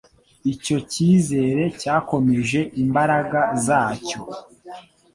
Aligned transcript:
Icyo 0.53 0.77
cyizere 0.91 1.63
cyakomeje 1.81 2.59
imbaraga 2.83 3.39
zacyo; 3.65 4.19